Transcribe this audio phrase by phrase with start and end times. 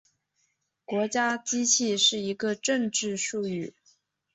[0.83, 3.75] 国家机器是一个政治术语。